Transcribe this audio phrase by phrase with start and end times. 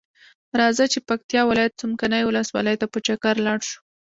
[0.59, 3.79] راځۀ چې پکتیا ولایت څمکنیو ولسوالۍ ته په چکر لاړشو.